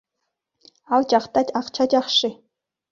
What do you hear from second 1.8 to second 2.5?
жакшы.